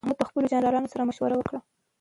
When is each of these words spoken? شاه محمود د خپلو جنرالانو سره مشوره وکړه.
شاه 0.03 0.07
محمود 0.07 0.21
د 0.21 0.27
خپلو 0.29 0.49
جنرالانو 0.53 0.91
سره 0.93 1.07
مشوره 1.09 1.35
وکړه. 1.37 1.59